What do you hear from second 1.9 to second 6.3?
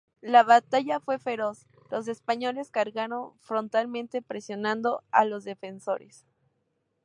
los españoles cargaron frontalmente presionando a los defensores.